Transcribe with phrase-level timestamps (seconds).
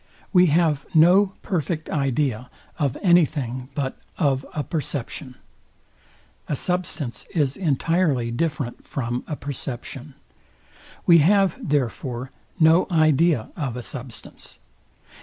[0.33, 5.35] We have no perfect idea of any thing but of a perception.
[6.47, 10.15] A substance is entirely different from a perception.
[11.05, 14.57] We have, therefore, no idea of a substance.